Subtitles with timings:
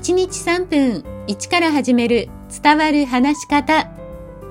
[0.00, 2.30] 1日3分1から始める
[2.62, 3.90] 伝わる話し方。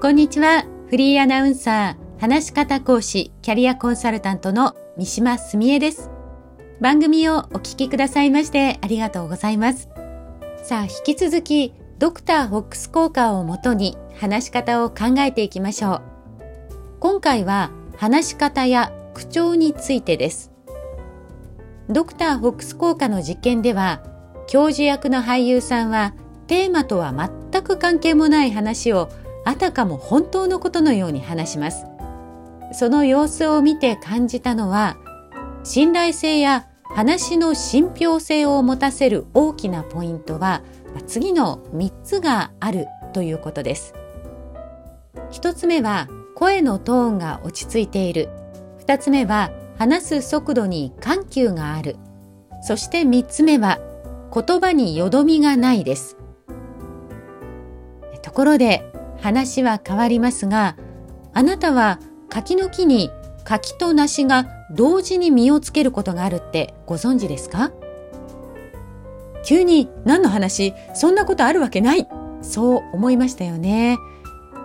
[0.00, 0.64] こんにちは。
[0.88, 6.08] フリーアナウンサー、話し方講師、キャリアコンサルタントの三島澄江です。
[6.80, 9.90] 番組をお聞きくださいましてありがとうございます。
[10.62, 16.02] さあ、引き続き、ドクターホックス効果をもとに話し方を考えていきましょう。
[17.00, 20.52] 今回は話し方や口調についてです。
[21.90, 24.13] ドクターホックス効果の実験では、
[24.46, 26.14] 教授役の俳優さんは
[26.46, 27.12] テーマとは
[27.52, 29.08] 全く関係もない話を
[29.44, 31.86] あたかも本当のことのように話します。
[32.72, 34.96] その様子を見て感じたのは
[35.62, 40.62] 信頼性や話の信憑性を持たせる大きなポイントは
[41.06, 43.94] 次の3つがあるということです。
[45.32, 48.28] 1つ目は声のトーンが落ち着いている。
[48.86, 51.96] 2つ目は話す速度に緩急がある。
[52.62, 53.78] そして3つ目は
[54.34, 56.16] 言葉によどみがないです。
[58.22, 60.76] ところで話は変わりますが、
[61.32, 63.10] あなたは柿の木に
[63.44, 67.70] 柿と梨が同時に実をつけることがあるってご存知ですか？
[69.44, 70.74] 急に何の話？
[70.94, 72.08] そんなことあるわけない
[72.42, 73.98] そう思いましたよね。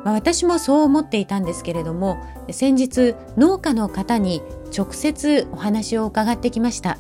[0.04, 2.18] まあ、私もそう思っていたんですけれども
[2.52, 4.42] 先日農家の方に
[4.76, 6.98] 直接お話を伺ってきました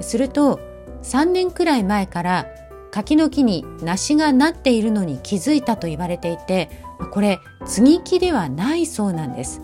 [0.00, 0.58] すると
[1.02, 2.46] 3年くらい前から
[2.90, 6.70] 柿の木に梨がなっているのに気づいたと言われていて
[7.12, 9.62] これ接ぎ木ではないそうなんです。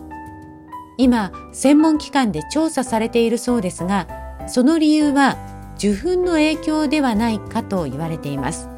[0.97, 4.07] 今専門機関で調査されているそうですが
[4.47, 5.37] その理由は
[5.77, 8.69] 受粉の影響ではないかと言われています。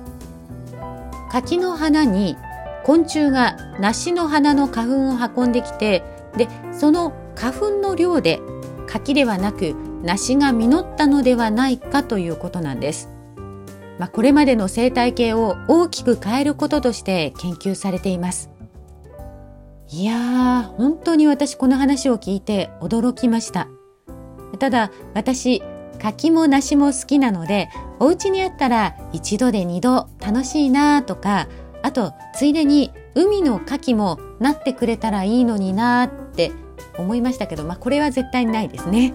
[1.30, 2.36] 柿の花に
[2.84, 6.04] 昆虫が梨の花の花粉を運んできて
[6.36, 8.40] でその花粉の量で
[8.86, 9.74] 柿ではなく
[10.06, 13.10] 梨が実ったのではないかということなんです。
[13.98, 18.50] まあ、これまでの生態系を大きく変えることとして研究されています。
[19.90, 23.68] いやー、本当に私この話を聞いて驚きました。
[24.58, 25.62] ただ私、
[26.00, 27.68] 柿も梨も好きなので、
[27.98, 31.48] お家にあったら一度で二度楽しいなとか、
[31.82, 36.52] あとついでに海の牡蠣もなってくれたらいいのになって
[36.98, 39.14] 思いましたけど、まあこれは絶対にないですね。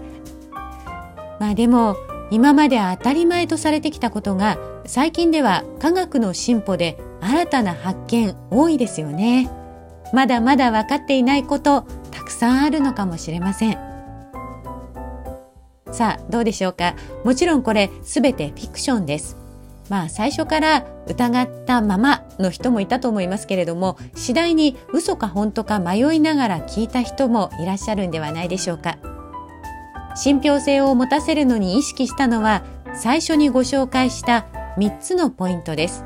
[1.42, 1.96] まあでも
[2.30, 9.50] 今まで当たり前とされてきたことが最近では科学の進歩で新たな発見多いですよね。
[10.12, 11.82] まだまだ分かっていないこと
[12.12, 13.78] たくさんあるのかもしれません。
[15.90, 16.94] さあどうでしょうか？
[17.24, 19.36] もちろんこれ全てフィクションです。
[19.88, 28.96] まあ最初から疑ったままの人もいたと思いますけれども次第に嘘か本当か迷いながら聞いた人もいらっしゃるんではないでしょうか。
[30.14, 32.64] 信憑性を持たせるのに意識したのは
[32.94, 34.46] 最初にご紹介した
[34.76, 36.04] 3つのポイントです。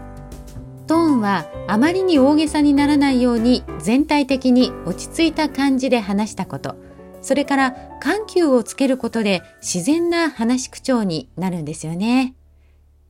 [0.87, 6.77] トーンはあまりに大げさにならないように全体的に落ち着いた感じで話したこと。
[7.23, 12.35] それから緩急をつけることで自然な話し口調になるんですよね。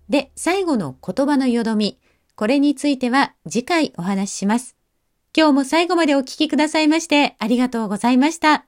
[0.08, 1.98] で、最後の言葉のよどみ。
[2.34, 4.76] これについては次回お話しします。
[5.36, 8.66] 今日も最後までお聞きくださいましてありがとうございました。